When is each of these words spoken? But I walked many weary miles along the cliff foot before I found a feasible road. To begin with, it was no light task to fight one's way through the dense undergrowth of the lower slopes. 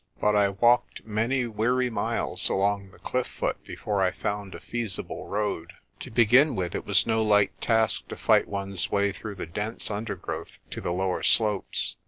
But 0.19 0.35
I 0.35 0.49
walked 0.49 1.05
many 1.05 1.45
weary 1.45 1.91
miles 1.91 2.49
along 2.49 2.89
the 2.89 2.97
cliff 2.97 3.27
foot 3.27 3.63
before 3.63 4.01
I 4.01 4.09
found 4.09 4.55
a 4.55 4.59
feasible 4.59 5.27
road. 5.27 5.73
To 5.99 6.09
begin 6.09 6.55
with, 6.55 6.73
it 6.73 6.87
was 6.87 7.05
no 7.05 7.21
light 7.21 7.51
task 7.61 8.07
to 8.07 8.15
fight 8.17 8.47
one's 8.47 8.89
way 8.89 9.11
through 9.11 9.35
the 9.35 9.45
dense 9.45 9.91
undergrowth 9.91 10.57
of 10.75 10.81
the 10.83 10.91
lower 10.91 11.21
slopes. 11.21 11.97